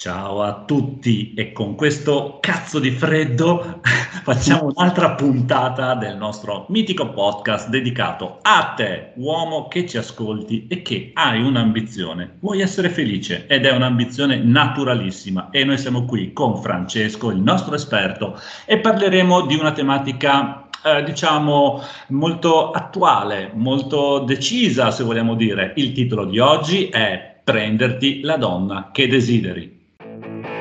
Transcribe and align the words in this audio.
Ciao 0.00 0.40
a 0.40 0.64
tutti 0.64 1.34
e 1.34 1.52
con 1.52 1.74
questo 1.74 2.38
cazzo 2.40 2.78
di 2.78 2.90
freddo 2.90 3.82
facciamo 4.24 4.72
un'altra 4.74 5.10
puntata 5.10 5.94
del 5.94 6.16
nostro 6.16 6.64
mitico 6.70 7.10
podcast 7.10 7.68
dedicato 7.68 8.38
a 8.40 8.72
te, 8.74 9.12
uomo 9.16 9.68
che 9.68 9.86
ci 9.86 9.98
ascolti 9.98 10.66
e 10.68 10.80
che 10.80 11.10
hai 11.12 11.42
un'ambizione. 11.42 12.36
Vuoi 12.40 12.62
essere 12.62 12.88
felice 12.88 13.44
ed 13.46 13.66
è 13.66 13.72
un'ambizione 13.72 14.38
naturalissima 14.38 15.50
e 15.50 15.64
noi 15.64 15.76
siamo 15.76 16.06
qui 16.06 16.32
con 16.32 16.56
Francesco, 16.62 17.30
il 17.30 17.42
nostro 17.42 17.74
esperto, 17.74 18.40
e 18.64 18.78
parleremo 18.78 19.42
di 19.42 19.54
una 19.54 19.72
tematica 19.72 20.66
eh, 20.82 21.02
diciamo 21.02 21.82
molto 22.08 22.70
attuale, 22.70 23.50
molto 23.52 24.20
decisa 24.20 24.92
se 24.92 25.04
vogliamo 25.04 25.34
dire. 25.34 25.74
Il 25.76 25.92
titolo 25.92 26.24
di 26.24 26.38
oggi 26.38 26.88
è 26.88 27.42
Prenderti 27.44 28.20
la 28.20 28.38
donna 28.38 28.90
che 28.92 29.06
desideri. 29.06 29.79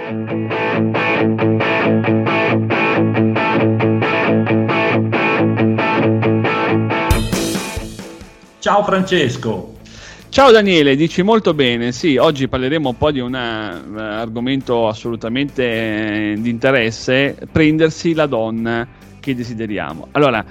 Ciao 0.10 0.18
Francesco. 8.84 9.76
Ciao 10.30 10.50
Daniele, 10.50 10.96
dici 10.96 11.22
molto 11.22 11.54
bene. 11.54 11.92
Sì, 11.92 12.18
oggi 12.18 12.48
parleremo 12.48 12.90
un 12.90 12.98
po' 12.98 13.12
di 13.12 13.20
un 13.20 13.34
uh, 13.34 13.98
argomento 14.00 14.88
assolutamente 14.88 16.32
eh, 16.32 16.36
di 16.40 16.50
interesse, 16.50 17.38
prendersi 17.52 18.16
la 18.16 18.26
donna 18.26 18.88
che 19.20 19.36
desideriamo. 19.36 20.08
Allora, 20.14 20.44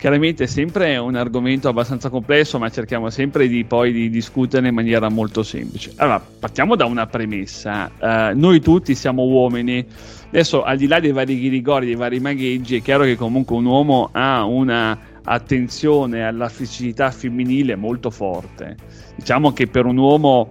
chiaramente 0.00 0.44
è 0.44 0.46
sempre 0.46 0.96
un 0.96 1.14
argomento 1.14 1.68
abbastanza 1.68 2.08
complesso, 2.08 2.58
ma 2.58 2.70
cerchiamo 2.70 3.10
sempre 3.10 3.46
di 3.48 3.64
poi 3.64 3.92
di 3.92 4.08
discuterne 4.08 4.68
in 4.68 4.74
maniera 4.74 5.10
molto 5.10 5.42
semplice. 5.42 5.92
Allora, 5.96 6.18
partiamo 6.18 6.74
da 6.74 6.86
una 6.86 7.06
premessa. 7.06 7.90
Uh, 7.98 8.38
noi 8.38 8.60
tutti 8.60 8.94
siamo 8.94 9.24
uomini. 9.24 9.84
Adesso, 10.28 10.62
al 10.62 10.78
di 10.78 10.86
là 10.86 11.00
dei 11.00 11.12
vari 11.12 11.38
ghirigori, 11.38 11.84
dei 11.84 11.96
vari 11.96 12.18
magheggi, 12.18 12.76
è 12.76 12.82
chiaro 12.82 13.04
che 13.04 13.14
comunque 13.14 13.54
un 13.56 13.66
uomo 13.66 14.08
ha 14.12 14.42
una 14.44 14.98
attenzione 15.22 16.24
alla 16.24 16.48
fisicità 16.48 17.10
femminile 17.10 17.76
molto 17.76 18.08
forte. 18.08 18.76
Diciamo 19.16 19.52
che 19.52 19.66
per 19.66 19.84
un 19.84 19.98
uomo 19.98 20.50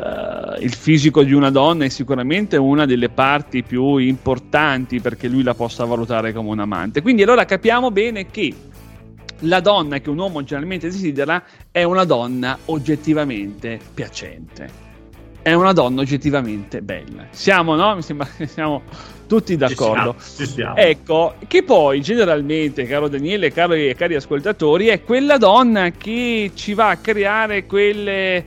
uh, 0.00 0.62
il 0.62 0.72
fisico 0.74 1.22
di 1.22 1.32
una 1.32 1.50
donna 1.50 1.84
è 1.84 1.88
sicuramente 1.88 2.56
una 2.56 2.86
delle 2.86 3.08
parti 3.08 3.62
più 3.62 3.96
importanti 3.96 5.00
perché 5.00 5.28
lui 5.28 5.42
la 5.42 5.54
possa 5.54 5.84
valutare 5.84 6.32
come 6.32 6.50
un 6.50 6.60
amante. 6.60 7.02
Quindi 7.02 7.22
allora 7.22 7.44
capiamo 7.44 7.90
bene 7.90 8.26
che 8.26 8.54
la 9.40 9.60
donna 9.60 9.98
che 10.00 10.10
un 10.10 10.18
uomo 10.18 10.42
generalmente 10.42 10.88
desidera 10.88 11.42
è 11.70 11.82
una 11.82 12.04
donna 12.04 12.58
oggettivamente 12.66 13.78
piacente. 13.94 14.88
È 15.42 15.54
una 15.54 15.72
donna 15.72 16.02
oggettivamente 16.02 16.82
bella. 16.82 17.26
Siamo, 17.30 17.74
no? 17.74 17.94
Mi 17.94 18.02
sembra 18.02 18.28
che 18.36 18.46
siamo 18.46 18.82
tutti 19.26 19.56
d'accordo. 19.56 20.16
Ci 20.18 20.24
siamo, 20.26 20.44
ci 20.44 20.46
siamo. 20.46 20.76
Ecco, 20.76 21.34
che 21.46 21.62
poi 21.62 22.02
generalmente, 22.02 22.84
caro 22.84 23.08
Daniele, 23.08 23.50
cari, 23.50 23.94
cari 23.94 24.16
ascoltatori, 24.16 24.88
è 24.88 25.02
quella 25.02 25.38
donna 25.38 25.90
che 25.92 26.50
ci 26.54 26.74
va 26.74 26.90
a 26.90 26.96
creare 26.96 27.64
quelle 27.64 28.44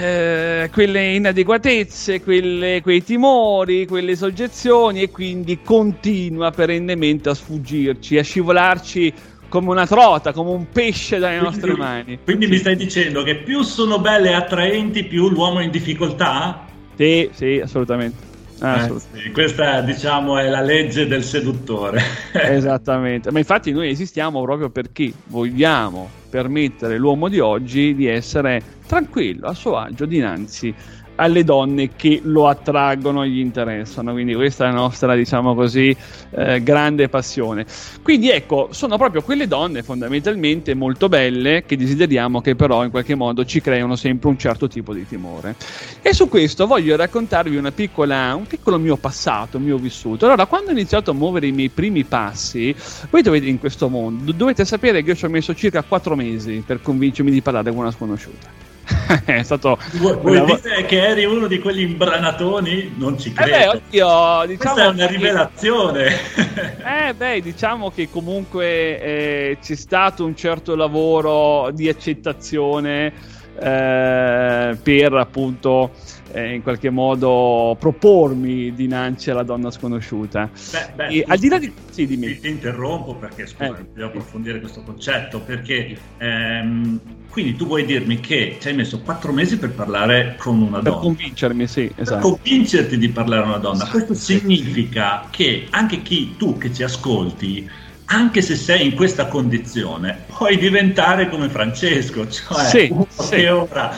eh, 0.00 0.70
quelle 0.72 1.14
inadeguatezze, 1.14 2.22
quelle, 2.22 2.80
quei 2.82 3.02
timori, 3.02 3.86
quelle 3.86 4.16
soggezioni 4.16 5.02
e 5.02 5.10
quindi 5.10 5.60
continua 5.62 6.50
perennemente 6.50 7.28
a 7.28 7.34
sfuggirci, 7.34 8.18
a 8.18 8.22
scivolarci 8.22 9.12
come 9.48 9.70
una 9.70 9.86
trota, 9.86 10.32
come 10.32 10.50
un 10.50 10.66
pesce 10.70 11.18
dalle 11.18 11.38
quindi, 11.38 11.56
nostre 11.56 11.76
mani. 11.76 12.18
Quindi 12.24 12.46
sì. 12.46 12.50
mi 12.50 12.58
stai 12.58 12.76
dicendo 12.76 13.22
che 13.22 13.36
più 13.36 13.62
sono 13.62 13.98
belle 14.00 14.30
e 14.30 14.34
attraenti, 14.34 15.04
più 15.04 15.28
l'uomo 15.28 15.60
è 15.60 15.64
in 15.64 15.70
difficoltà? 15.70 16.66
Sì, 16.96 17.28
sì, 17.32 17.60
assolutamente. 17.62 18.25
Ah, 18.60 18.86
eh, 18.86 18.92
sì, 18.98 19.30
questa 19.32 19.82
diciamo 19.82 20.38
è 20.38 20.48
la 20.48 20.62
legge 20.62 21.06
del 21.06 21.22
seduttore. 21.22 22.00
Esattamente, 22.32 23.30
ma 23.30 23.38
infatti 23.38 23.70
noi 23.72 23.90
esistiamo 23.90 24.42
proprio 24.42 24.70
perché 24.70 25.12
vogliamo 25.26 26.08
permettere 26.30 26.94
all'uomo 26.94 27.28
di 27.28 27.38
oggi 27.38 27.94
di 27.94 28.06
essere 28.06 28.62
tranquillo, 28.86 29.48
a 29.48 29.54
suo 29.54 29.76
agio 29.76 30.06
dinanzi 30.06 30.74
alle 31.16 31.44
donne 31.44 31.90
che 31.96 32.20
lo 32.22 32.48
attraggono 32.48 33.22
e 33.22 33.28
gli 33.28 33.40
interessano. 33.40 34.12
Quindi 34.12 34.34
questa 34.34 34.64
è 34.64 34.68
la 34.68 34.74
nostra, 34.74 35.14
diciamo 35.14 35.54
così, 35.54 35.94
eh, 36.30 36.62
grande 36.62 37.08
passione. 37.08 37.66
Quindi 38.02 38.30
ecco, 38.30 38.68
sono 38.70 38.96
proprio 38.96 39.22
quelle 39.22 39.46
donne 39.46 39.82
fondamentalmente 39.82 40.74
molto 40.74 41.08
belle 41.08 41.64
che 41.66 41.76
desideriamo 41.76 42.40
che 42.40 42.54
però 42.54 42.84
in 42.84 42.90
qualche 42.90 43.14
modo 43.14 43.44
ci 43.44 43.60
creano 43.60 43.96
sempre 43.96 44.28
un 44.28 44.38
certo 44.38 44.68
tipo 44.68 44.94
di 44.94 45.06
timore. 45.06 45.56
E 46.02 46.14
su 46.14 46.28
questo 46.28 46.66
voglio 46.66 46.96
raccontarvi 46.96 47.56
piccola, 47.72 48.34
un 48.34 48.46
piccolo 48.46 48.78
mio 48.78 48.96
passato, 48.96 49.56
un 49.58 49.64
mio 49.64 49.76
vissuto. 49.76 50.26
Allora, 50.26 50.46
quando 50.46 50.70
ho 50.70 50.72
iniziato 50.72 51.10
a 51.10 51.14
muovere 51.14 51.46
i 51.46 51.52
miei 51.52 51.68
primi 51.68 52.04
passi, 52.04 52.74
voi 53.10 53.22
dovete 53.22 53.46
in 53.46 53.58
questo 53.58 53.88
mondo, 53.88 54.32
dovete 54.32 54.64
sapere 54.64 55.02
che 55.02 55.10
io 55.10 55.16
ci 55.16 55.24
ho 55.24 55.28
messo 55.28 55.54
circa 55.54 55.82
4 55.82 56.14
mesi 56.16 56.62
per 56.64 56.80
convincermi 56.82 57.30
di 57.30 57.42
parlare 57.42 57.70
con 57.70 57.80
una 57.80 57.90
sconosciuta. 57.90 58.65
è 59.24 59.42
stato 59.42 59.78
vuoi, 59.92 60.16
vuoi 60.16 60.36
una... 60.38 60.58
dire 60.62 60.84
che 60.84 61.06
eri 61.06 61.24
uno 61.24 61.46
di 61.46 61.58
quegli 61.58 61.80
imbranatoni? 61.80 62.94
Non 62.96 63.18
ci 63.18 63.32
credo. 63.32 63.54
Eh 63.54 63.58
beh, 63.58 63.68
oddio, 63.68 64.46
diciamo 64.46 64.74
Questa 64.74 64.84
è 64.84 64.88
una 64.88 65.06
rivelazione. 65.06 66.16
eh 67.08 67.14
beh, 67.14 67.40
diciamo 67.40 67.90
che 67.90 68.08
comunque 68.10 69.00
eh, 69.00 69.58
c'è 69.62 69.74
stato 69.74 70.24
un 70.24 70.34
certo 70.34 70.74
lavoro 70.74 71.70
di 71.72 71.88
accettazione 71.88 73.12
eh, 73.58 74.76
per 74.82 75.12
appunto 75.14 75.92
eh, 76.32 76.54
in 76.54 76.62
qualche 76.62 76.90
modo 76.90 77.76
propormi 77.78 78.74
dinanzi 78.74 79.30
alla 79.30 79.42
donna 79.42 79.70
sconosciuta. 79.70 80.50
Beh, 80.70 80.92
beh, 80.94 81.06
e, 81.08 81.24
al 81.26 81.38
di 81.38 81.48
là 81.48 81.58
di... 81.58 81.72
Sì, 81.90 82.06
dimmi. 82.06 82.38
Ti, 82.38 82.48
interrompo 82.48 83.14
perché 83.14 83.46
scusa, 83.46 83.78
eh. 83.78 83.86
devo 83.94 84.08
approfondire 84.08 84.60
questo 84.60 84.82
concetto, 84.82 85.40
perché 85.40 85.96
ehm, 86.18 87.00
quindi 87.30 87.56
tu 87.56 87.66
vuoi 87.66 87.84
dirmi 87.84 88.20
che 88.20 88.56
ci 88.60 88.68
hai 88.68 88.74
messo 88.74 89.00
quattro 89.00 89.32
mesi 89.32 89.58
per 89.58 89.72
parlare 89.72 90.36
con 90.38 90.60
una 90.60 90.80
per 90.80 90.82
donna. 90.82 90.96
Per 90.96 91.04
convincermi, 91.04 91.66
sì, 91.66 91.90
esatto. 91.94 92.30
Per 92.30 92.40
convincerti 92.40 92.98
di 92.98 93.08
parlare 93.08 93.42
con 93.42 93.50
una 93.50 93.58
donna. 93.58 93.82
Esatto, 93.82 93.90
Questo 93.90 94.14
significa 94.14 95.26
che 95.30 95.66
anche 95.70 96.02
chi 96.02 96.34
tu 96.36 96.56
che 96.58 96.72
ci 96.72 96.82
ascolti 96.82 97.68
anche 98.06 98.40
se 98.40 98.54
sei 98.54 98.86
in 98.86 98.94
questa 98.94 99.26
condizione, 99.26 100.24
puoi 100.28 100.56
diventare 100.58 101.28
come 101.28 101.48
Francesco, 101.48 102.28
cioè 102.28 102.64
sì, 102.64 102.94
sì. 103.08 103.44
ora 103.46 103.94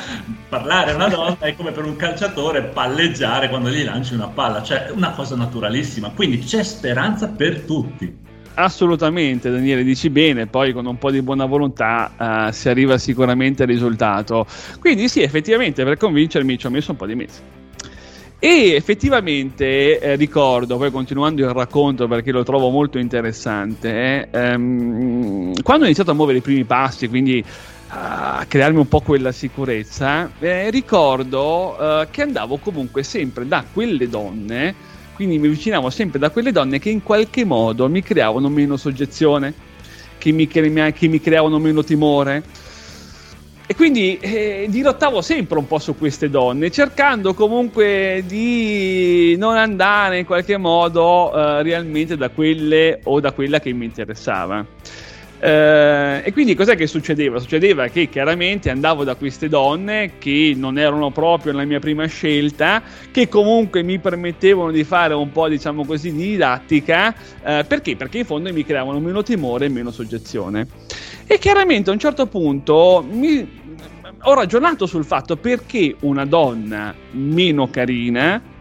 parlare 0.48 0.92
a 0.92 0.94
una 0.94 1.08
donna 1.08 1.36
è 1.40 1.54
come 1.54 1.72
per 1.72 1.84
un 1.84 1.96
calciatore 1.96 2.62
palleggiare 2.62 3.48
quando 3.48 3.70
gli 3.70 3.84
lanci 3.84 4.14
una 4.14 4.28
palla, 4.28 4.62
cioè 4.62 4.90
una 4.94 5.10
cosa 5.10 5.36
naturalissima, 5.36 6.10
quindi 6.14 6.38
c'è 6.38 6.62
speranza 6.62 7.28
per 7.28 7.60
tutti. 7.60 8.26
Assolutamente, 8.54 9.50
Daniele, 9.50 9.84
dici 9.84 10.10
bene, 10.10 10.46
poi 10.46 10.72
con 10.72 10.84
un 10.86 10.98
po' 10.98 11.12
di 11.12 11.22
buona 11.22 11.44
volontà 11.44 12.48
uh, 12.48 12.50
si 12.50 12.68
arriva 12.68 12.98
sicuramente 12.98 13.62
al 13.62 13.68
risultato. 13.68 14.46
Quindi 14.80 15.08
sì, 15.08 15.22
effettivamente 15.22 15.84
per 15.84 15.96
convincermi 15.96 16.58
ci 16.58 16.66
ho 16.66 16.70
messo 16.70 16.90
un 16.90 16.96
po' 16.96 17.06
di 17.06 17.14
mesi. 17.14 17.38
E 18.40 18.74
effettivamente 18.74 19.98
eh, 19.98 20.14
ricordo, 20.14 20.76
poi 20.76 20.92
continuando 20.92 21.42
il 21.42 21.50
racconto 21.50 22.06
perché 22.06 22.30
lo 22.30 22.44
trovo 22.44 22.70
molto 22.70 22.98
interessante, 22.98 23.90
eh, 23.90 24.28
ehm, 24.30 25.60
quando 25.62 25.82
ho 25.82 25.86
iniziato 25.86 26.12
a 26.12 26.14
muovere 26.14 26.38
i 26.38 26.40
primi 26.40 26.62
passi, 26.62 27.08
quindi 27.08 27.44
a 27.88 28.44
crearmi 28.46 28.78
un 28.78 28.86
po' 28.86 29.00
quella 29.00 29.32
sicurezza, 29.32 30.30
eh, 30.38 30.70
ricordo 30.70 31.76
eh, 31.80 32.08
che 32.12 32.22
andavo 32.22 32.58
comunque 32.58 33.02
sempre 33.02 33.44
da 33.48 33.64
quelle 33.72 34.08
donne, 34.08 34.72
quindi 35.14 35.36
mi 35.40 35.48
avvicinavo 35.48 35.90
sempre 35.90 36.20
da 36.20 36.30
quelle 36.30 36.52
donne 36.52 36.78
che 36.78 36.90
in 36.90 37.02
qualche 37.02 37.44
modo 37.44 37.88
mi 37.88 38.04
creavano 38.04 38.48
meno 38.48 38.76
soggezione, 38.76 39.52
che 40.16 40.30
mi, 40.30 40.46
che 40.46 41.08
mi 41.08 41.20
creavano 41.20 41.58
meno 41.58 41.82
timore 41.82 42.44
e 43.70 43.74
quindi 43.74 44.16
eh, 44.18 44.64
dirottavo 44.70 45.20
sempre 45.20 45.58
un 45.58 45.66
po' 45.66 45.78
su 45.78 45.94
queste 45.94 46.30
donne, 46.30 46.70
cercando 46.70 47.34
comunque 47.34 48.24
di 48.26 49.36
non 49.36 49.58
andare 49.58 50.20
in 50.20 50.24
qualche 50.24 50.56
modo 50.56 51.30
eh, 51.34 51.62
realmente 51.62 52.16
da 52.16 52.30
quelle 52.30 53.00
o 53.02 53.20
da 53.20 53.32
quella 53.32 53.60
che 53.60 53.70
mi 53.74 53.84
interessava. 53.84 54.64
Eh, 55.40 56.22
e 56.24 56.32
quindi 56.32 56.54
cos'è 56.54 56.76
che 56.76 56.86
succedeva? 56.86 57.38
Succedeva 57.38 57.86
che 57.88 58.08
chiaramente 58.08 58.70
andavo 58.70 59.04
da 59.04 59.14
queste 59.14 59.48
donne 59.48 60.12
che 60.18 60.54
non 60.56 60.78
erano 60.78 61.10
proprio 61.10 61.52
la 61.52 61.64
mia 61.64 61.78
prima 61.78 62.06
scelta, 62.06 62.82
che 63.10 63.28
comunque 63.28 63.82
mi 63.82 63.98
permettevano 63.98 64.70
di 64.70 64.84
fare 64.84 65.14
un 65.14 65.30
po', 65.30 65.48
diciamo 65.48 65.84
così, 65.84 66.12
di 66.12 66.30
didattica, 66.30 67.14
eh, 67.44 67.64
perché? 67.66 67.96
Perché 67.96 68.18
in 68.18 68.24
fondo 68.24 68.52
mi 68.52 68.64
creavano 68.64 68.98
meno 68.98 69.22
timore 69.22 69.66
e 69.66 69.68
meno 69.68 69.90
soggezione. 69.90 70.66
E 71.26 71.38
chiaramente 71.38 71.90
a 71.90 71.92
un 71.92 71.98
certo 71.98 72.26
punto 72.26 73.04
mi, 73.08 73.46
ho 74.22 74.34
ragionato 74.34 74.86
sul 74.86 75.04
fatto 75.04 75.36
perché 75.36 75.94
una 76.00 76.24
donna 76.24 76.94
meno 77.12 77.68
carina 77.70 78.56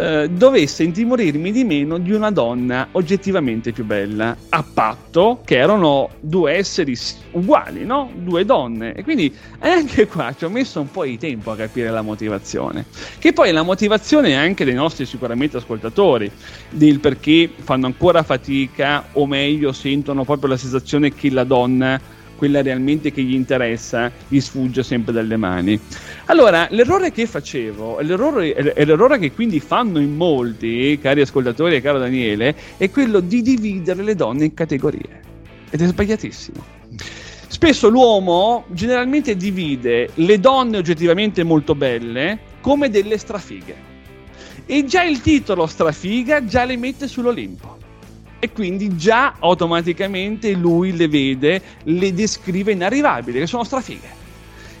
eh, 0.00 0.28
dovesse 0.30 0.84
intimorirmi 0.84 1.50
di 1.50 1.64
meno 1.64 1.98
di 1.98 2.12
una 2.12 2.30
donna 2.30 2.86
oggettivamente 2.92 3.72
più 3.72 3.84
bella, 3.84 4.36
a 4.48 4.62
patto 4.62 5.40
che 5.44 5.56
erano 5.56 6.10
due 6.20 6.52
esseri 6.52 6.96
uguali, 7.32 7.84
no? 7.84 8.08
Due 8.14 8.44
donne. 8.44 8.94
E 8.94 9.02
quindi 9.02 9.34
anche 9.58 10.06
qua 10.06 10.32
ci 10.38 10.44
ho 10.44 10.50
messo 10.50 10.80
un 10.80 10.88
po' 10.88 11.02
di 11.02 11.18
tempo 11.18 11.50
a 11.50 11.56
capire 11.56 11.90
la 11.90 12.02
motivazione. 12.02 12.84
Che 13.18 13.32
poi 13.32 13.50
la 13.50 13.62
motivazione 13.62 14.36
anche 14.36 14.64
dei 14.64 14.74
nostri 14.74 15.04
sicuramente 15.04 15.56
ascoltatori, 15.56 16.30
del 16.70 17.00
perché 17.00 17.50
fanno 17.56 17.86
ancora 17.86 18.22
fatica 18.22 19.06
o 19.14 19.26
meglio 19.26 19.72
sentono 19.72 20.22
proprio 20.24 20.50
la 20.50 20.56
sensazione 20.56 21.12
che 21.12 21.28
la 21.30 21.42
donna 21.42 22.00
quella 22.38 22.62
realmente 22.62 23.10
che 23.10 23.20
gli 23.20 23.34
interessa, 23.34 24.10
gli 24.28 24.38
sfugge 24.38 24.84
sempre 24.84 25.12
dalle 25.12 25.36
mani. 25.36 25.78
Allora, 26.26 26.68
l'errore 26.70 27.10
che 27.10 27.26
facevo, 27.26 27.98
l'errore, 28.00 28.72
l'errore 28.76 29.18
che 29.18 29.32
quindi 29.32 29.58
fanno 29.58 29.98
in 29.98 30.14
molti, 30.14 30.96
cari 31.02 31.20
ascoltatori 31.20 31.74
e 31.74 31.80
caro 31.82 31.98
Daniele, 31.98 32.54
è 32.76 32.88
quello 32.90 33.18
di 33.18 33.42
dividere 33.42 34.02
le 34.04 34.14
donne 34.14 34.44
in 34.44 34.54
categorie. 34.54 35.20
Ed 35.68 35.82
è 35.82 35.86
sbagliatissimo. 35.86 36.76
Spesso 37.48 37.88
l'uomo 37.88 38.66
generalmente 38.68 39.36
divide 39.36 40.10
le 40.14 40.38
donne 40.38 40.76
oggettivamente 40.76 41.42
molto 41.42 41.74
belle 41.74 42.38
come 42.60 42.88
delle 42.88 43.18
strafighe. 43.18 43.86
E 44.64 44.84
già 44.84 45.02
il 45.02 45.20
titolo 45.22 45.66
strafiga 45.66 46.44
già 46.44 46.64
le 46.64 46.76
mette 46.76 47.08
sull'Olimpo 47.08 47.77
e 48.38 48.52
quindi 48.52 48.96
già 48.96 49.34
automaticamente 49.38 50.52
lui 50.52 50.96
le 50.96 51.08
vede, 51.08 51.62
le 51.84 52.12
descrive 52.12 52.72
inarrivabili, 52.72 53.40
che 53.40 53.46
sono 53.46 53.64
strafighe. 53.64 54.16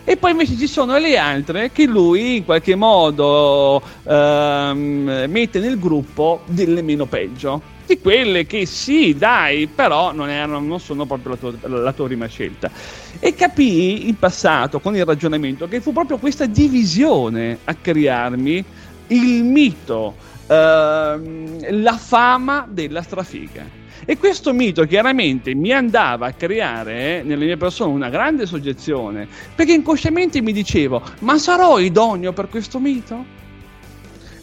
E 0.04 0.16
poi 0.16 0.30
invece 0.30 0.56
ci 0.56 0.66
sono 0.66 0.96
le 0.96 1.18
altre 1.18 1.70
che 1.70 1.84
lui 1.84 2.36
in 2.36 2.44
qualche 2.46 2.74
modo 2.74 3.82
ehm, 4.04 5.26
mette 5.28 5.58
nel 5.58 5.78
gruppo 5.78 6.40
delle 6.46 6.80
meno 6.80 7.04
peggio. 7.04 7.60
Di 7.84 7.98
quelle 8.00 8.46
che 8.46 8.64
sì, 8.64 9.14
dai, 9.14 9.66
però 9.66 10.12
non, 10.12 10.30
erano, 10.30 10.60
non 10.60 10.80
sono 10.80 11.04
proprio 11.04 11.32
la 11.32 11.36
tua, 11.36 11.82
la 11.82 11.92
tua 11.92 12.06
prima 12.06 12.26
scelta. 12.26 12.70
E 13.18 13.34
capii 13.34 14.08
in 14.08 14.18
passato 14.18 14.80
con 14.80 14.96
il 14.96 15.04
ragionamento 15.04 15.68
che 15.68 15.82
fu 15.82 15.92
proprio 15.92 16.16
questa 16.16 16.46
divisione 16.46 17.58
a 17.64 17.74
crearmi 17.74 18.64
il 19.08 19.44
mito 19.44 20.14
la 20.48 21.96
fama 21.98 22.66
della 22.68 23.02
strafiga. 23.02 23.78
E 24.04 24.16
questo 24.16 24.54
mito 24.54 24.84
chiaramente 24.84 25.54
mi 25.54 25.70
andava 25.70 26.28
a 26.28 26.32
creare 26.32 27.18
eh, 27.18 27.22
nelle 27.22 27.44
mie 27.44 27.58
persone 27.58 27.92
una 27.92 28.08
grande 28.08 28.46
soggezione, 28.46 29.28
perché 29.54 29.74
inconsciamente 29.74 30.40
mi 30.40 30.52
dicevo, 30.52 31.02
ma 31.18 31.36
sarò 31.36 31.78
idoneo 31.78 32.32
per 32.32 32.48
questo 32.48 32.78
mito? 32.78 33.36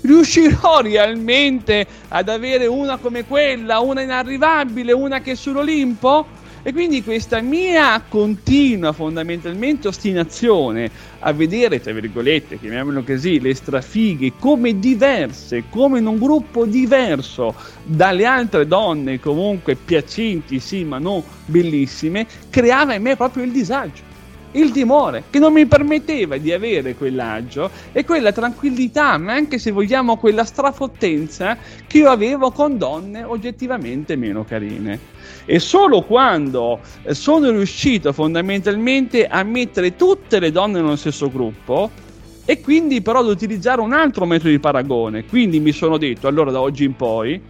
Riuscirò 0.01 0.81
realmente 0.81 1.87
ad 2.09 2.29
avere 2.29 2.67
una 2.67 2.97
come 2.97 3.25
quella, 3.25 3.79
una 3.79 4.01
inarrivabile, 4.01 4.91
una 4.91 5.21
che 5.21 5.31
è 5.31 5.35
sull'Olimpo? 5.35 6.27
E 6.67 6.73
quindi 6.73 7.03
questa 7.03 7.41
mia 7.41 8.01
continua, 8.09 8.91
fondamentalmente, 8.91 9.87
ostinazione 9.87 10.89
a 11.19 11.31
vedere, 11.31 11.79
tra 11.79 11.93
virgolette, 11.93 12.57
chiamiamolo 12.57 13.03
così, 13.03 13.39
le 13.39 13.53
strafighe 13.53 14.33
come 14.39 14.79
diverse, 14.79 15.65
come 15.69 15.99
in 15.99 16.07
un 16.07 16.17
gruppo 16.17 16.65
diverso 16.65 17.53
dalle 17.83 18.25
altre 18.25 18.65
donne, 18.65 19.19
comunque 19.19 19.75
piacenti, 19.75 20.59
sì, 20.59 20.83
ma 20.83 20.97
non 20.97 21.23
bellissime, 21.45 22.25
creava 22.49 22.95
in 22.95 23.03
me 23.03 23.15
proprio 23.15 23.43
il 23.43 23.51
disagio 23.51 24.14
il 24.55 24.71
timore 24.71 25.23
che 25.29 25.39
non 25.39 25.53
mi 25.53 25.65
permetteva 25.65 26.37
di 26.37 26.51
avere 26.51 26.95
quell'agio 26.95 27.69
e 27.91 28.03
quella 28.03 28.31
tranquillità, 28.31 29.17
ma 29.17 29.33
anche 29.33 29.57
se 29.57 29.71
vogliamo 29.71 30.17
quella 30.17 30.43
strafottenza 30.43 31.57
che 31.87 31.97
io 31.99 32.09
avevo 32.09 32.51
con 32.51 32.77
donne 32.77 33.23
oggettivamente 33.23 34.15
meno 34.15 34.43
carine. 34.43 35.13
E 35.45 35.59
solo 35.59 36.01
quando 36.01 36.79
eh, 37.03 37.13
sono 37.13 37.51
riuscito 37.51 38.11
fondamentalmente 38.13 39.27
a 39.27 39.43
mettere 39.43 39.95
tutte 39.95 40.39
le 40.39 40.51
donne 40.51 40.81
nello 40.81 40.95
stesso 40.95 41.29
gruppo, 41.29 42.03
e 42.45 42.61
quindi 42.61 43.01
però 43.01 43.19
ad 43.19 43.27
utilizzare 43.27 43.81
un 43.81 43.93
altro 43.93 44.25
metodo 44.25 44.49
di 44.49 44.59
paragone. 44.59 45.25
Quindi 45.25 45.59
mi 45.59 45.71
sono 45.71 45.97
detto, 45.97 46.27
allora 46.27 46.51
da 46.51 46.61
oggi 46.61 46.83
in 46.83 46.95
poi, 46.95 47.41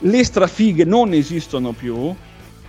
le 0.00 0.24
strafighe 0.24 0.84
non 0.84 1.12
esistono 1.12 1.72
più, 1.72 2.14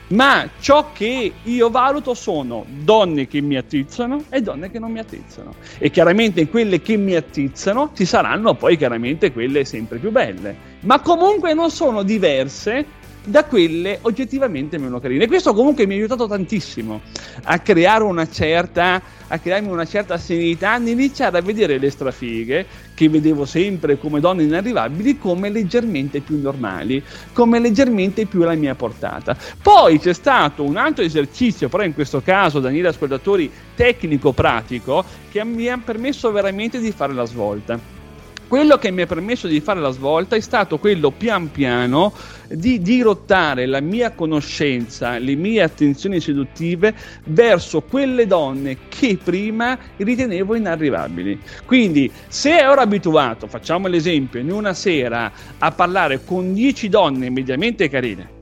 ma 0.09 0.50
ciò 0.59 0.92
che 0.94 1.33
io 1.44 1.69
valuto 1.69 2.13
sono 2.13 2.65
donne 2.68 3.27
che 3.27 3.42
mi 3.42 3.57
attizzano 3.57 4.24
e 4.30 4.42
donne 4.42 4.71
che 4.71 4.80
non 4.80 4.92
mi 4.92 5.00
attizzano. 5.00 5.56
E 5.77 5.89
chiaramente 5.89 6.48
quelle 6.48 6.81
che 6.81 6.95
mi 6.98 7.15
attizzano 7.15 7.92
ci 7.94 8.06
saranno 8.06 8.54
poi 8.54 8.77
chiaramente 8.77 9.31
quelle 9.31 9.65
sempre 9.65 9.98
più 9.98 10.12
belle, 10.12 10.56
ma 10.81 11.00
comunque 11.00 11.54
non 11.54 11.71
sono 11.71 12.04
diverse 12.04 12.86
da 13.27 13.44
quelle 13.44 14.00
oggettivamente 14.03 14.77
meno 14.77 15.00
carine. 15.00 15.25
E 15.25 15.27
questo 15.27 15.53
comunque 15.53 15.85
mi 15.85 15.94
ha 15.94 15.97
aiutato 15.97 16.27
tantissimo 16.27 17.01
a 17.44 17.59
creare 17.59 18.03
una 18.03 18.27
certa, 18.29 19.01
a 19.27 19.38
crearmi 19.38 19.69
una 19.69 19.85
certa 19.85 20.18
serenità 20.18 20.77
nell'iniziare 20.77 21.38
a 21.38 21.41
vedere 21.41 21.77
le 21.77 21.89
strafighe, 21.89 22.65
che 22.95 23.09
vedevo 23.09 23.45
sempre 23.45 24.00
come 24.00 24.19
donne 24.19 24.44
inarrivabili, 24.44 25.18
come 25.18 25.50
leggermente 25.50 26.21
più 26.21 26.39
normali, 26.39 27.03
come 27.33 27.59
leggermente 27.59 28.25
più 28.25 28.44
alla 28.44 28.56
mia 28.56 28.75
portata. 28.75 29.38
Poi 29.62 30.00
c'è 30.00 30.13
stato 30.13 30.63
un 30.63 30.77
altro 30.77 31.03
esercizio, 31.03 31.68
però 31.68 31.83
in 31.83 31.94
questo 31.94 32.21
caso, 32.21 32.59
Daniele 32.59 32.88
Ascoltatori, 32.88 33.51
tecnico-pratico, 33.75 35.03
che 35.29 35.44
mi 35.44 35.68
ha 35.68 35.77
permesso 35.77 36.31
veramente 36.31 36.79
di 36.79 36.91
fare 36.91 37.13
la 37.13 37.25
svolta 37.25 37.97
quello 38.48 38.78
che 38.78 38.92
mi 38.92 39.02
ha 39.02 39.06
permesso 39.06 39.48
di 39.48 39.60
fare 39.60 39.80
la 39.80 39.92
svolta 39.92 40.36
è 40.36 40.40
stato 40.40 40.78
quello 40.78 41.12
pian 41.12 41.52
piano 41.52 42.14
di 42.48 42.82
dirottare 42.82 43.66
la 43.66 43.82
mia 43.82 44.12
conoscenza, 44.12 45.18
le 45.18 45.36
mie 45.36 45.62
attenzioni 45.62 46.22
seduttive 46.22 46.96
verso 47.26 47.82
quelle 47.82 48.26
donne 48.26 48.78
che 48.88 49.18
prima 49.22 49.78
ritenevo 49.98 50.56
inarrivabili. 50.56 51.40
Quindi, 51.66 52.10
se 52.28 52.58
ero 52.58 52.80
abituato, 52.80 53.48
facciamo 53.48 53.88
l'esempio, 53.88 54.40
in 54.40 54.52
una 54.52 54.74
sera 54.74 55.32
a 55.58 55.72
parlare 55.72 56.24
con 56.24 56.54
10 56.54 56.88
donne 56.88 57.30
mediamente 57.30 57.90
carine, 57.90 58.36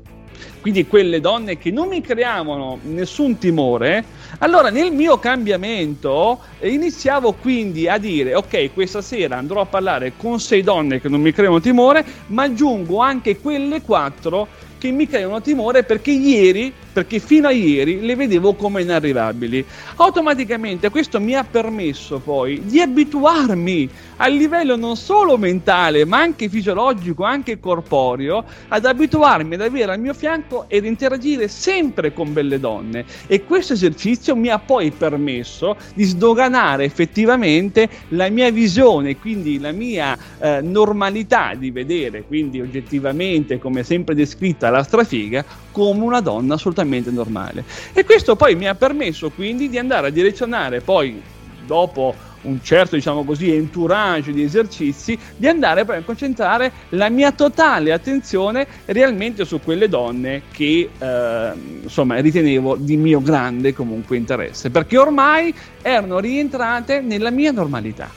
quindi 0.62 0.88
quelle 0.88 1.20
donne 1.20 1.58
che 1.58 1.70
non 1.70 1.88
mi 1.88 2.02
creavano 2.02 2.80
nessun 2.84 3.38
timore, 3.38 4.04
allora 4.40 4.70
nel 4.70 4.92
mio 4.92 5.18
cambiamento 5.18 6.40
eh, 6.60 6.70
iniziavo 6.70 7.34
quindi 7.34 7.88
a 7.88 7.98
dire 7.98 8.36
ok 8.36 8.74
questa 8.74 9.02
sera 9.02 9.38
andrò 9.38 9.62
a 9.62 9.66
parlare 9.66 10.14
con 10.18 10.40
sei 10.40 10.62
donne 10.62 11.00
che 11.00 11.10
non 11.10 11.22
mi 11.22 11.32
creano 11.32 11.60
timore, 11.60 12.06
ma 12.28 12.44
aggiungo 12.44 13.00
anche 13.00 13.38
quelle 13.38 13.82
quattro 13.82 14.48
che 14.86 14.92
mi 14.92 15.08
creano 15.08 15.42
timore 15.42 15.84
perché 15.84 16.12
ieri, 16.12 16.72
perché 16.94 17.20
fino 17.20 17.48
a 17.48 17.52
ieri 17.52 18.06
le 18.06 18.16
vedevo 18.16 18.54
come 18.54 18.84
inarrivabili. 18.84 19.66
Automaticamente 19.96 20.90
questo 20.90 21.20
mi 21.20 21.36
ha 21.36 21.44
permesso 21.44 22.20
poi 22.20 22.62
di 22.64 22.80
abituarmi 22.80 23.90
a 24.18 24.28
livello 24.28 24.76
non 24.76 24.96
solo 24.96 25.38
mentale, 25.38 26.06
ma 26.06 26.20
anche 26.20 26.48
fisiologico, 26.48 27.24
anche 27.24 27.60
corporeo, 27.60 28.46
ad 28.70 28.86
abituarmi 28.86 29.56
ad 29.56 29.62
avere 29.62 29.92
al 29.92 30.00
mio 30.00 30.14
fianco 30.14 30.66
ed 30.68 30.86
interagire 30.86 31.48
sempre 31.48 32.14
con 32.14 32.32
belle 32.32 32.60
donne. 32.60 33.06
E 33.28 33.44
questo 33.44 33.74
esercizio 33.74 34.36
mi 34.36 34.50
ha 34.50 34.60
poi 34.60 34.92
permesso 34.92 35.76
di 35.96 36.04
sdoganare 36.04 36.86
effettivamente 36.86 37.90
la 38.10 38.30
mia 38.30 38.52
visione, 38.52 39.18
quindi 39.18 39.60
la 39.60 39.72
mia 39.72 40.18
eh, 40.40 40.62
normalità 40.62 41.54
di 41.56 41.72
vedere, 41.72 42.24
quindi 42.24 42.62
oggettivamente, 42.62 43.60
come 43.60 43.84
sempre 43.84 44.16
descritta, 44.16 44.70
la 44.78 44.84
strafiga, 44.84 45.44
come 45.72 46.04
una 46.04 46.22
donna 46.22 46.56
assolutamente 46.56 47.12
normale. 47.12 47.64
E 47.94 48.04
questo 48.04 48.36
poi 48.36 48.56
mi 48.56 48.68
ha 48.68 48.76
permesso 48.76 49.30
quindi 49.30 49.70
di 49.70 49.78
andare 49.78 50.08
a 50.08 50.10
direzionare 50.10 50.82
poi 50.82 51.22
dopo 51.66 52.16
un 52.46 52.62
certo, 52.62 52.96
diciamo 52.96 53.24
così, 53.24 53.54
entourage 53.54 54.32
di 54.32 54.44
esercizi, 54.44 55.18
di 55.36 55.48
andare 55.48 55.82
a 55.82 56.02
concentrare 56.02 56.72
la 56.90 57.10
mia 57.10 57.32
totale 57.32 57.92
attenzione 57.92 58.68
realmente 58.86 59.46
su 59.46 59.60
quelle 59.62 59.90
donne 59.90 60.44
che 60.52 60.90
eh, 60.98 61.52
insomma 61.84 62.20
ritenevo 62.20 62.76
di 62.76 62.98
mio 62.98 63.22
grande 63.22 63.74
comunque 63.74 64.18
interesse, 64.18 64.70
perché 64.70 64.98
ormai 64.98 65.54
erano 65.82 66.20
rientrate 66.20 67.02
nella 67.02 67.32
mia 67.32 67.52
normalità. 67.52 68.10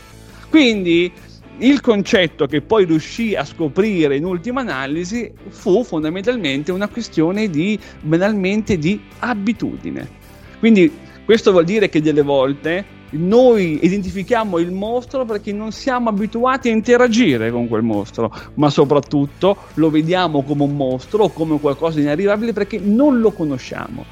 Quindi 0.49 1.13
il 1.59 1.81
concetto 1.81 2.47
che 2.47 2.61
poi 2.61 2.85
riuscì 2.85 3.35
a 3.35 3.45
scoprire 3.45 4.17
in 4.17 4.25
ultima 4.25 4.61
analisi 4.61 5.31
fu 5.49 5.83
fondamentalmente 5.83 6.71
una 6.71 6.89
questione 6.89 7.51
di 7.51 7.79
banalmente 8.01 8.79
di 8.79 9.01
abitudine. 9.19 10.09
Quindi 10.59 10.93
questo 11.25 11.51
vuol 11.51 11.65
dire 11.65 11.89
che 11.89 12.01
delle 12.01 12.23
volte 12.23 12.97
noi 13.11 13.79
identifichiamo 13.83 14.59
il 14.59 14.71
mostro 14.71 15.25
perché 15.25 15.53
non 15.53 15.73
siamo 15.73 16.11
abituati 16.11 16.69
a 16.69 16.73
interagire 16.73 17.51
con 17.51 17.67
quel 17.67 17.83
mostro, 17.83 18.33
ma 18.55 18.71
soprattutto 18.71 19.57
lo 19.75 19.91
vediamo 19.91 20.43
come 20.43 20.63
un 20.63 20.77
mostro 20.77 21.25
o 21.25 21.31
come 21.31 21.59
qualcosa 21.59 21.97
di 21.97 22.03
inarrivabile 22.03 22.53
perché 22.53 22.79
non 22.79 23.21
lo 23.21 23.31
conosciamo. 23.33 24.05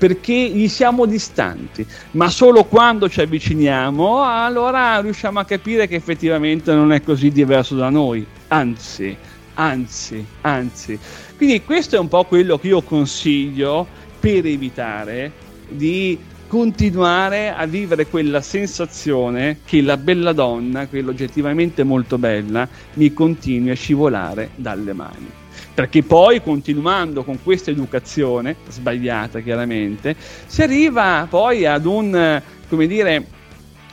Perché 0.00 0.32
gli 0.32 0.66
siamo 0.66 1.04
distanti, 1.04 1.86
ma 2.12 2.30
solo 2.30 2.64
quando 2.64 3.06
ci 3.06 3.20
avviciniamo 3.20 4.22
allora 4.24 4.98
riusciamo 4.98 5.38
a 5.38 5.44
capire 5.44 5.86
che 5.86 5.96
effettivamente 5.96 6.72
non 6.72 6.90
è 6.90 7.02
così 7.02 7.30
diverso 7.30 7.74
da 7.74 7.90
noi, 7.90 8.26
anzi, 8.48 9.14
anzi, 9.52 10.24
anzi. 10.40 10.98
Quindi 11.36 11.62
questo 11.64 11.96
è 11.96 11.98
un 11.98 12.08
po' 12.08 12.24
quello 12.24 12.58
che 12.58 12.68
io 12.68 12.80
consiglio 12.80 13.86
per 14.18 14.46
evitare 14.46 15.32
di 15.68 16.18
continuare 16.46 17.54
a 17.54 17.66
vivere 17.66 18.06
quella 18.06 18.40
sensazione 18.40 19.58
che 19.66 19.82
la 19.82 19.98
bella 19.98 20.32
donna, 20.32 20.86
quella 20.86 21.10
oggettivamente 21.10 21.84
molto 21.84 22.16
bella, 22.16 22.66
mi 22.94 23.12
continui 23.12 23.68
a 23.68 23.74
scivolare 23.74 24.48
dalle 24.54 24.94
mani. 24.94 25.30
Perché 25.74 26.02
poi, 26.02 26.42
continuando 26.42 27.24
con 27.24 27.42
questa 27.42 27.70
educazione, 27.70 28.56
sbagliata 28.68 29.40
chiaramente, 29.40 30.14
si 30.46 30.62
arriva 30.62 31.26
poi 31.28 31.66
ad 31.66 31.86
un, 31.86 32.42
come 32.68 32.86
dire, 32.86 33.26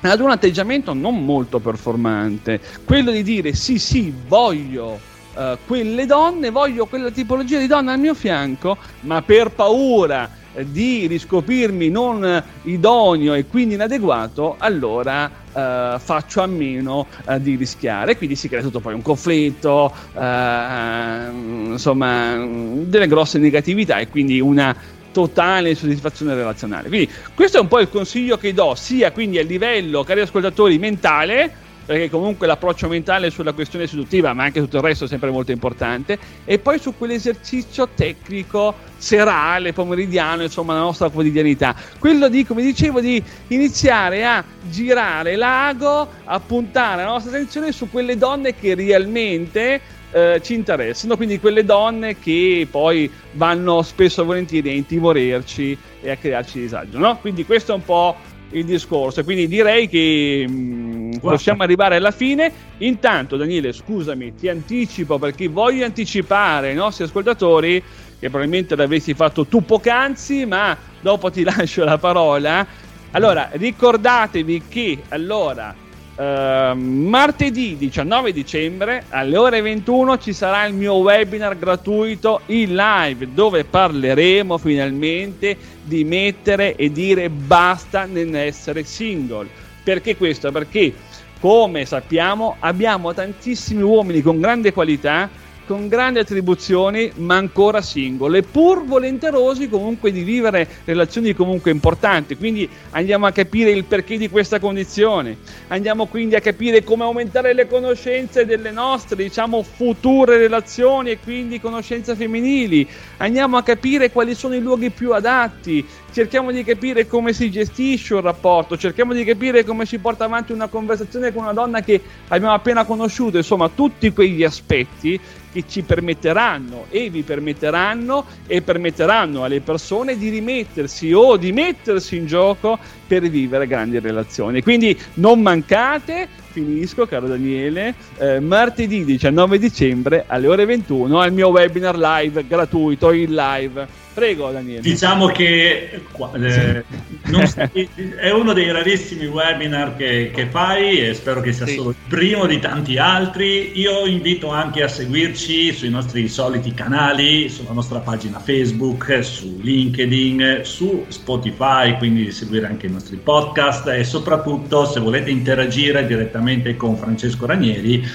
ad 0.02 0.20
un 0.20 0.30
atteggiamento 0.30 0.94
non 0.94 1.24
molto 1.24 1.60
performante, 1.60 2.60
quello 2.86 3.12
di 3.12 3.24
dire 3.24 3.54
sì, 3.54 3.80
sì, 3.80 4.14
voglio 4.28 5.00
uh, 5.34 5.58
quelle 5.66 6.06
donne, 6.06 6.50
voglio 6.50 6.86
quella 6.86 7.10
tipologia 7.12 7.58
di 7.58 7.68
donna 7.68 7.94
al 7.94 8.00
mio 8.00 8.14
fianco, 8.14 8.78
ma 9.02 9.22
per 9.22 9.52
paura 9.52 10.30
di 10.66 11.08
riscoprirmi 11.08 11.90
non 11.90 12.44
idoneo 12.64 13.34
e 13.34 13.46
quindi 13.46 13.76
inadeguato, 13.76 14.56
allora 14.58 15.30
eh, 15.54 15.96
faccio 16.00 16.42
a 16.42 16.48
meno 16.48 17.08
eh, 17.28 17.42
di 17.42 17.56
rischiare. 17.56 18.18
Quindi 18.18 18.36
si 18.36 18.48
crea 18.48 18.62
tutto 18.62 18.80
poi 18.80 18.94
un 18.94 19.02
conflitto, 19.02 19.94
eh, 20.14 21.26
insomma, 21.72 22.36
delle 22.38 23.08
grosse 23.08 23.40
negatività 23.40 24.00
e 24.00 24.10
quindi 24.10 24.40
una 24.40 24.76
totale 25.12 25.74
soddisfazione 25.74 26.36
relazionale. 26.36 26.90
Quindi 26.90 27.10
questo 27.34 27.58
è 27.58 27.62
un 27.62 27.68
po' 27.68 27.80
il 27.80 27.90
consiglio 27.90 28.38
che 28.38 28.54
do, 28.54 28.76
sia 28.76 29.12
quindi 29.12 29.40
a 29.40 29.44
livello, 29.44 30.04
cari 30.04 30.22
ascoltatori, 30.22 30.78
mentale, 30.78 31.66
perché 31.88 32.10
comunque 32.10 32.48
l'approccio 32.48 32.90
mentale 32.90 33.30
sulla 33.30 33.54
questione 33.54 33.88
seduttiva, 33.88 34.34
ma 34.34 34.44
anche 34.44 34.60
tutto 34.60 34.76
il 34.76 34.84
resto 34.84 35.06
è 35.06 35.08
sempre 35.08 35.32
molto 35.32 35.54
importante, 35.54 36.20
e 36.44 36.60
poi 36.60 36.80
su 36.80 36.94
quell'esercizio 36.98 37.88
tecnico 37.96 38.76
serale, 38.98 39.72
pomeridiano, 39.72 40.44
insomma, 40.44 40.74
la 40.74 40.82
nostra 40.82 41.08
quotidianità. 41.08 41.74
Quello 41.98 42.28
di, 42.28 42.46
come 42.46 42.62
dicevo, 42.62 43.00
di 43.00 43.24
iniziare 43.48 44.26
a 44.26 44.44
girare 44.64 45.38
l'ago, 45.38 46.10
a 46.26 46.40
puntare 46.42 47.04
la 47.04 47.12
nostra 47.12 47.32
attenzione 47.32 47.72
su 47.72 47.90
quelle 47.90 48.18
donne 48.18 48.54
che 48.54 48.76
realmente 48.76 49.80
eh, 50.12 50.42
ci 50.44 50.56
interessano, 50.56 51.16
quindi 51.16 51.40
quelle 51.40 51.64
donne 51.64 52.20
che 52.20 52.68
poi 52.70 53.10
vanno 53.34 53.82
spesso 53.82 54.24
e 54.24 54.26
volentieri 54.26 54.70
a 54.70 54.74
intimorerci 54.74 55.78
e 56.02 56.10
a 56.10 56.18
crearci 56.18 56.60
disagio, 56.60 56.98
no? 56.98 57.18
Quindi 57.20 57.46
questo 57.46 57.72
è 57.72 57.76
un 57.76 57.86
po' 57.86 58.16
il 58.52 58.66
discorso. 58.66 59.24
Quindi 59.24 59.48
direi 59.48 59.88
che 59.88 60.46
mh, 60.48 60.52
mm, 60.52 61.12
possiamo 61.20 61.64
arrivare 61.64 61.96
alla 61.96 62.12
fine. 62.12 62.52
Intanto, 62.80 63.38
Daniele, 63.38 63.74
scusami, 63.74 64.36
ti 64.36 64.48
anticipo 64.48 65.18
perché 65.20 65.48
voglio 65.48 65.86
anticipare 65.86 66.70
ai 66.70 66.76
nostri 66.76 67.04
ascoltatori 67.06 67.84
che 68.20 68.30
probabilmente 68.30 68.76
l'avresti 68.76 69.14
fatto 69.14 69.46
tu 69.46 69.64
poc'anzi, 69.64 70.46
ma 70.46 70.78
dopo 71.00 71.30
ti 71.30 71.44
lascio 71.46 71.84
la 71.84 71.98
parola. 71.98 72.66
Allora, 73.12 73.50
ricordatevi 73.52 74.64
che 74.68 75.02
allora 75.10 75.74
Uh, 76.18 76.74
martedì 76.74 77.78
19 77.78 78.34
dicembre 78.34 79.04
alle 79.10 79.38
ore 79.38 79.62
21 79.62 80.18
ci 80.18 80.34
sarà 80.34 80.66
il 80.66 80.74
mio 80.74 80.96
webinar 80.96 81.56
gratuito 81.56 82.42
in 82.48 82.74
live 82.74 83.34
dove 83.36 83.64
parleremo 83.64 84.58
finalmente 84.58 85.56
di 85.84 86.04
mettere 86.04 86.76
e 86.76 86.92
dire 86.92 87.30
basta 87.30 88.06
nell'essere 88.06 88.84
single. 88.84 89.48
Perché 89.84 90.18
questo? 90.18 90.52
Perché 90.52 90.92
come 91.40 91.86
sappiamo 91.86 92.56
abbiamo 92.62 93.14
tantissimi 93.14 93.84
uomini 93.84 94.24
con 94.24 94.40
grande 94.40 94.74
qualità 94.74 95.30
con 95.68 95.90
grandi 95.90 96.20
attribuzioni 96.20 97.12
ma 97.16 97.36
ancora 97.36 97.82
singole, 97.82 98.42
pur 98.42 98.86
volenterosi 98.86 99.68
comunque 99.68 100.12
di 100.14 100.24
vivere 100.24 100.66
relazioni 100.86 101.34
comunque 101.34 101.72
importanti. 101.72 102.38
Quindi 102.38 102.68
andiamo 102.92 103.26
a 103.26 103.32
capire 103.32 103.72
il 103.72 103.84
perché 103.84 104.18
di 104.18 104.30
questa 104.30 104.60
condizione, 104.60 105.38
andiamo 105.68 106.06
quindi 106.06 106.36
a 106.36 106.40
capire 106.40 106.84
come 106.86 107.04
aumentare 107.04 107.54
le 107.54 107.68
conoscenze 107.68 108.46
delle 108.46 108.72
nostre, 108.72 109.18
diciamo, 109.18 109.62
future 109.62 110.38
relazioni 110.38 111.12
e 111.12 111.20
quindi 111.20 111.60
conoscenze 111.60 112.16
femminili, 112.16 112.88
andiamo 113.18 113.58
a 113.58 113.64
capire 113.64 114.10
quali 114.10 114.34
sono 114.36 114.56
i 114.56 114.62
luoghi 114.62 114.90
più 114.90 115.12
adatti, 115.12 115.86
cerchiamo 116.18 116.52
di 116.52 116.64
capire 116.64 117.06
come 117.06 117.32
si 117.32 117.52
gestisce 117.52 118.16
un 118.16 118.22
rapporto, 118.22 118.76
cerchiamo 118.76 119.14
di 119.14 119.24
capire 119.24 119.64
come 119.64 119.86
si 119.86 120.00
porta 120.00 120.26
avanti 120.26 120.52
una 120.52 120.68
conversazione 120.68 121.32
con 121.32 121.44
una 121.44 121.54
donna 121.54 121.82
che 121.82 122.02
abbiamo 122.30 122.56
appena 122.56 122.86
conosciuto, 122.86 123.38
insomma 123.38 123.70
tutti 123.70 124.12
quegli 124.12 124.44
aspetti 124.44 125.20
che 125.52 125.64
ci 125.68 125.84
permetteranno 125.84 126.88
e 126.90 127.12
vi 127.12 127.22
permetteranno 127.22 128.26
e 128.48 128.64
permetteranno 128.64 129.44
alle 129.44 129.62
persone 129.62 130.18
di 130.18 130.30
rimettersi 130.30 131.14
o 131.14 131.38
di 131.38 131.52
mettersi 131.52 132.16
in 132.16 132.26
gioco 132.26 132.80
per 133.06 133.30
vivere 133.30 133.68
grandi 133.68 134.00
relazioni. 134.00 134.64
Quindi 134.64 135.00
non 135.16 135.40
mancate, 135.40 136.28
finisco 136.58 137.06
caro 137.06 137.28
Daniele, 137.28 137.94
eh, 138.18 138.40
martedì 138.40 139.06
19 139.06 139.60
dicembre 139.60 140.24
alle 140.26 140.48
ore 140.48 140.66
21 140.66 141.20
al 141.20 141.32
mio 141.32 141.50
webinar 141.50 141.96
live 141.96 142.48
gratuito 142.48 143.12
in 143.12 143.36
live. 143.36 143.88
Prego, 144.12 144.50
Daniele. 144.50 144.82
Diciamo 144.82 145.28
che 145.28 146.02
eh, 146.34 146.84
non, 147.28 147.44
è 148.20 148.30
uno 148.32 148.54
dei 148.54 148.72
rarissimi 148.72 149.26
webinar 149.26 149.96
che, 149.96 150.32
che 150.34 150.48
fai 150.48 151.00
e 151.00 151.14
spero 151.14 151.42
che 151.42 151.54
sia 151.54 151.66
sì. 151.66 151.76
solo 151.76 151.90
il 151.90 151.96
primo 152.08 152.46
di 152.46 152.60
tanti 152.60 152.98
altri. 152.98 153.80
Io 153.80 154.06
invito 154.06 154.50
anche 154.50 154.84
a 154.84 154.88
seguirci 154.88 155.74
sui 155.74 155.90
nostri 155.90 156.28
soliti 156.28 156.74
canali, 156.74 157.50
sulla 157.50 157.72
nostra 157.72 158.00
pagina 158.00 158.40
Facebook, 158.40 159.24
su 159.24 159.60
LinkedIn, 159.62 160.62
su 160.64 161.06
Spotify, 161.08 161.98
quindi 161.98 162.32
seguire 162.32 162.68
anche 162.68 162.88
i 162.88 162.92
nostri 162.92 163.18
podcast 163.18 163.88
e 163.88 164.04
soprattutto 164.04 164.86
se 164.86 165.00
volete 165.00 165.30
interagire 165.30 166.06
direttamente 166.06 166.76
con 166.76 166.98
Francesco 166.98 167.46
Ranieri 167.46 168.06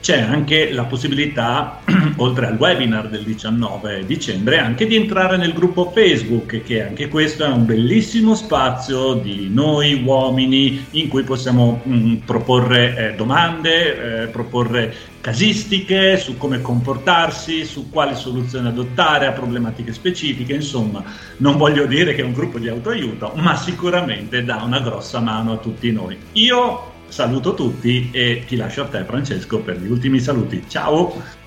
c'è 0.00 0.20
anche 0.20 0.72
la 0.72 0.84
possibilità, 0.84 1.80
oltre 2.16 2.46
al 2.46 2.56
webinar 2.56 3.08
del 3.08 3.22
19 3.22 4.04
dicembre, 4.06 4.58
anche 4.58 4.86
di 4.86 4.96
entrare 4.96 5.36
nel 5.36 5.52
gruppo 5.52 5.90
Facebook, 5.94 6.62
che 6.62 6.86
anche 6.86 7.08
questo 7.08 7.44
è 7.44 7.48
un 7.48 7.66
bellissimo 7.66 8.34
spazio 8.34 9.14
di 9.14 9.48
noi 9.52 10.02
uomini 10.02 10.86
in 10.92 11.08
cui 11.08 11.22
possiamo 11.22 11.80
mh, 11.82 11.94
mm, 11.94 12.14
proporre 12.24 12.96
eh, 12.96 13.14
domande, 13.14 14.22
eh, 14.22 14.26
proporre 14.28 14.94
casistiche 15.20 16.16
su 16.16 16.38
come 16.38 16.62
comportarsi, 16.62 17.66
su 17.66 17.90
quali 17.90 18.14
soluzioni 18.14 18.68
adottare 18.68 19.26
a 19.26 19.32
problematiche 19.32 19.92
specifiche, 19.92 20.54
insomma, 20.54 21.04
non 21.38 21.58
voglio 21.58 21.84
dire 21.84 22.14
che 22.14 22.22
è 22.22 22.24
un 22.24 22.32
gruppo 22.32 22.58
di 22.58 22.68
autoaiuto, 22.68 23.32
ma 23.36 23.54
sicuramente 23.54 24.42
dà 24.44 24.62
una 24.64 24.80
grossa 24.80 25.20
mano 25.20 25.52
a 25.52 25.56
tutti 25.58 25.92
noi. 25.92 26.16
Io 26.32 26.90
saluto 27.10 27.54
tutti 27.54 28.08
e 28.12 28.44
ti 28.46 28.56
lascio 28.56 28.82
a 28.82 28.86
te 28.86 29.04
Francesco 29.04 29.58
per 29.58 29.78
gli 29.78 29.90
ultimi 29.90 30.20
saluti. 30.20 30.64
Ciao! 30.66 31.38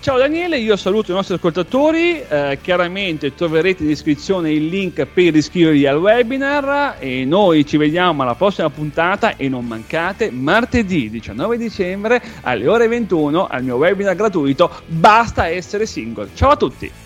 Ciao 0.00 0.18
Daniele, 0.18 0.58
io 0.58 0.76
saluto 0.76 1.10
i 1.10 1.14
nostri 1.14 1.36
ascoltatori, 1.36 2.20
eh, 2.20 2.58
chiaramente 2.60 3.34
troverete 3.34 3.82
in 3.82 3.88
descrizione 3.88 4.52
il 4.52 4.66
link 4.66 5.06
per 5.06 5.34
iscrivervi 5.34 5.86
al 5.86 5.96
webinar 5.96 6.96
e 6.98 7.24
noi 7.24 7.64
ci 7.64 7.78
vediamo 7.78 8.22
alla 8.22 8.34
prossima 8.34 8.68
puntata 8.68 9.36
e 9.36 9.48
non 9.48 9.64
mancate 9.64 10.30
martedì 10.30 11.08
19 11.08 11.56
dicembre 11.56 12.22
alle 12.42 12.68
ore 12.68 12.88
21 12.88 13.46
al 13.46 13.64
mio 13.64 13.76
webinar 13.76 14.14
gratuito 14.14 14.70
Basta 14.86 15.48
essere 15.48 15.86
single. 15.86 16.28
Ciao 16.34 16.50
a 16.50 16.56
tutti! 16.56 17.05